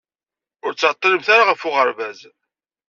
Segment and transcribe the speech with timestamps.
[0.65, 2.19] Ur ttɛeṭṭilemt ara ɣef uɣeṛbaz.